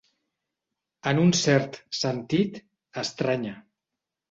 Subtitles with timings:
[1.11, 2.59] En un cert sentit,
[3.05, 3.57] estranya.